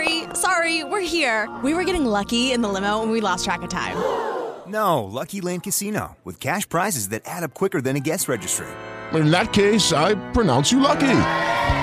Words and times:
Sorry, 0.00 0.24
sorry, 0.34 0.84
we're 0.84 1.00
here. 1.00 1.48
We 1.62 1.74
were 1.74 1.84
getting 1.84 2.06
lucky 2.06 2.52
in 2.52 2.62
the 2.62 2.68
limo 2.68 3.02
and 3.02 3.12
we 3.12 3.20
lost 3.20 3.44
track 3.44 3.62
of 3.62 3.68
time. 3.68 3.96
No, 4.66 5.04
Lucky 5.04 5.40
Land 5.40 5.62
Casino, 5.62 6.16
with 6.24 6.40
cash 6.40 6.68
prizes 6.68 7.08
that 7.08 7.22
add 7.26 7.42
up 7.42 7.52
quicker 7.54 7.80
than 7.82 7.96
a 7.96 8.00
guest 8.00 8.28
registry. 8.28 8.66
In 9.12 9.30
that 9.30 9.52
case, 9.52 9.92
I 9.92 10.14
pronounce 10.32 10.72
you 10.72 10.80
lucky. 10.80 11.22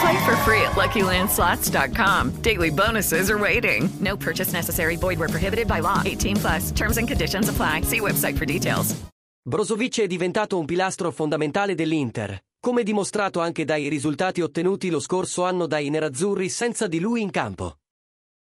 Play 0.00 0.24
for 0.24 0.36
free 0.44 0.62
at 0.62 0.72
LuckyLandSlots.com. 0.74 2.42
Daily 2.42 2.70
bonuses 2.70 3.30
are 3.30 3.38
waiting. 3.38 3.88
No 4.00 4.16
purchase 4.16 4.52
necessary. 4.52 4.96
Void 4.96 5.18
where 5.18 5.28
prohibited 5.28 5.68
by 5.68 5.80
law. 5.80 6.02
18 6.04 6.36
plus. 6.36 6.72
Terms 6.72 6.96
and 6.96 7.06
conditions 7.06 7.48
apply. 7.48 7.82
See 7.82 8.00
website 8.00 8.36
for 8.36 8.46
details. 8.46 8.96
Brozovic 9.42 10.00
è 10.00 10.06
diventato 10.06 10.58
un 10.58 10.64
pilastro 10.64 11.10
fondamentale 11.10 11.74
dell'Inter, 11.74 12.38
come 12.60 12.82
dimostrato 12.82 13.40
anche 13.40 13.64
dai 13.64 13.88
risultati 13.88 14.40
ottenuti 14.40 14.90
lo 14.90 15.00
scorso 15.00 15.44
anno 15.44 15.66
dai 15.66 15.88
nerazzurri 15.90 16.48
senza 16.48 16.86
di 16.86 16.98
lui 16.98 17.22
in 17.22 17.30
campo. 17.30 17.79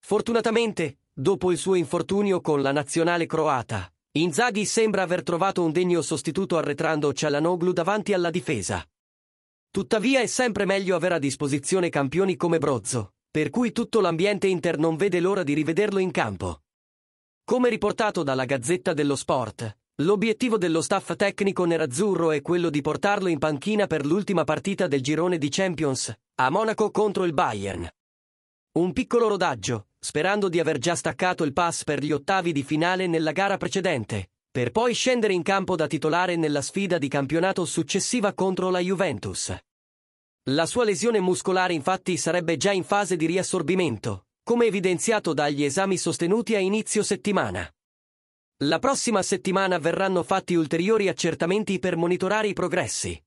Fortunatamente, 0.00 0.98
dopo 1.12 1.52
il 1.52 1.58
suo 1.58 1.74
infortunio 1.74 2.40
con 2.40 2.62
la 2.62 2.72
nazionale 2.72 3.26
croata, 3.26 3.92
Inzaghi 4.12 4.64
sembra 4.64 5.02
aver 5.02 5.22
trovato 5.22 5.62
un 5.62 5.70
degno 5.70 6.02
sostituto 6.02 6.56
arretrando 6.56 7.12
Cialanoglu 7.12 7.72
davanti 7.72 8.12
alla 8.12 8.30
difesa. 8.30 8.84
Tuttavia 9.70 10.20
è 10.20 10.26
sempre 10.26 10.64
meglio 10.64 10.96
avere 10.96 11.14
a 11.14 11.18
disposizione 11.20 11.90
campioni 11.90 12.34
come 12.34 12.58
Brozzo, 12.58 13.12
per 13.30 13.50
cui 13.50 13.70
tutto 13.70 14.00
l'ambiente 14.00 14.48
Inter 14.48 14.78
non 14.78 14.96
vede 14.96 15.20
l'ora 15.20 15.44
di 15.44 15.54
rivederlo 15.54 16.00
in 16.00 16.10
campo. 16.10 16.62
Come 17.44 17.68
riportato 17.68 18.24
dalla 18.24 18.46
Gazzetta 18.46 18.92
dello 18.94 19.14
Sport, 19.14 19.78
l'obiettivo 20.02 20.58
dello 20.58 20.82
staff 20.82 21.14
tecnico 21.14 21.64
nerazzurro 21.64 22.32
è 22.32 22.42
quello 22.42 22.68
di 22.68 22.80
portarlo 22.80 23.28
in 23.28 23.38
panchina 23.38 23.86
per 23.86 24.04
l'ultima 24.04 24.42
partita 24.42 24.88
del 24.88 25.02
girone 25.02 25.38
di 25.38 25.48
Champions, 25.50 26.12
a 26.34 26.50
Monaco 26.50 26.90
contro 26.90 27.24
il 27.24 27.32
Bayern. 27.32 27.88
Un 28.72 28.92
piccolo 28.92 29.28
rodaggio, 29.28 29.89
sperando 30.00 30.48
di 30.48 30.58
aver 30.58 30.78
già 30.78 30.94
staccato 30.94 31.44
il 31.44 31.52
pass 31.52 31.84
per 31.84 32.02
gli 32.02 32.10
ottavi 32.10 32.52
di 32.52 32.62
finale 32.62 33.06
nella 33.06 33.32
gara 33.32 33.58
precedente, 33.58 34.30
per 34.50 34.70
poi 34.70 34.94
scendere 34.94 35.32
in 35.32 35.42
campo 35.42 35.76
da 35.76 35.86
titolare 35.86 36.36
nella 36.36 36.62
sfida 36.62 36.98
di 36.98 37.08
campionato 37.08 37.64
successiva 37.64 38.32
contro 38.32 38.70
la 38.70 38.80
Juventus. 38.80 39.54
La 40.50 40.66
sua 40.66 40.84
lesione 40.84 41.20
muscolare 41.20 41.74
infatti 41.74 42.16
sarebbe 42.16 42.56
già 42.56 42.72
in 42.72 42.82
fase 42.82 43.16
di 43.16 43.26
riassorbimento, 43.26 44.26
come 44.42 44.66
evidenziato 44.66 45.34
dagli 45.34 45.62
esami 45.62 45.96
sostenuti 45.96 46.54
a 46.54 46.58
inizio 46.58 47.02
settimana. 47.02 47.70
La 48.64 48.78
prossima 48.78 49.22
settimana 49.22 49.78
verranno 49.78 50.22
fatti 50.22 50.54
ulteriori 50.54 51.08
accertamenti 51.08 51.78
per 51.78 51.96
monitorare 51.96 52.48
i 52.48 52.52
progressi. 52.52 53.22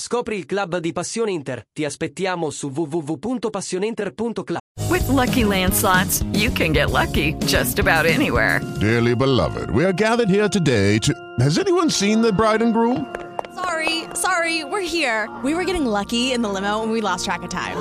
Scopri 0.00 0.38
il 0.38 0.46
club 0.46 0.78
di 0.78 0.92
Passione 0.92 1.30
Inter. 1.30 1.62
Ti 1.74 1.84
aspettiamo 1.84 2.48
su 2.48 2.70
www.passioneinter.club. 2.70 4.58
With 4.88 5.06
Lucky 5.08 5.44
Land 5.44 5.74
slots, 5.74 6.22
you 6.32 6.50
can 6.50 6.72
get 6.72 6.90
lucky 6.90 7.34
just 7.44 7.78
about 7.78 8.06
anywhere. 8.06 8.62
Dearly 8.80 9.14
beloved, 9.14 9.68
we 9.70 9.84
are 9.84 9.92
gathered 9.92 10.30
here 10.30 10.48
today 10.48 10.98
to. 11.00 11.12
Has 11.38 11.58
anyone 11.58 11.90
seen 11.90 12.22
the 12.22 12.32
bride 12.32 12.62
and 12.62 12.72
groom? 12.72 13.14
Sorry, 13.54 14.04
sorry, 14.14 14.64
we're 14.64 14.80
here. 14.80 15.28
We 15.44 15.52
were 15.52 15.64
getting 15.64 15.84
lucky 15.84 16.32
in 16.32 16.40
the 16.40 16.48
limo 16.48 16.82
and 16.82 16.90
we 16.92 17.02
lost 17.02 17.26
track 17.26 17.42
of 17.42 17.50
time. 17.50 17.76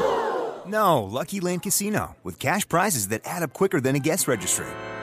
No, 0.67 1.01
Lucky 1.03 1.39
Land 1.39 1.63
Casino, 1.63 2.17
with 2.21 2.37
cash 2.37 2.67
prizes 2.67 3.07
that 3.07 3.21
add 3.23 3.43
up 3.43 3.53
quicker 3.53 3.79
than 3.79 3.95
a 3.95 3.99
guest 3.99 4.27
registry. 4.27 4.67